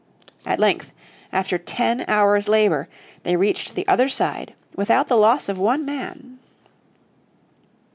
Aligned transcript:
At 0.47 0.57
length, 0.57 0.93
after 1.31 1.59
ten 1.59 2.05
hours' 2.07 2.47
labour, 2.47 2.89
they 3.21 3.35
reached 3.35 3.75
the 3.75 3.87
other 3.87 4.09
side 4.09 4.55
without 4.75 5.07
the 5.09 5.15
loss 5.15 5.47
of 5.47 5.59
one 5.59 5.85
man. 5.85 6.39